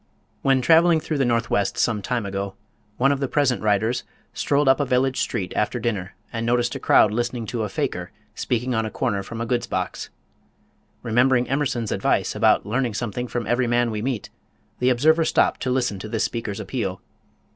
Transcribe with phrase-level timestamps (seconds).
[0.41, 2.55] When traveling through the Northwest some time ago,
[2.97, 6.79] one of the present writers strolled up a village street after dinner and noticed a
[6.79, 10.09] crowd listening to a "faker" speaking on a corner from a goods box.
[11.03, 14.31] Remembering Emerson's advice about learning something from every man we meet,
[14.79, 16.99] the observer stopped to listen to this speaker's appeal.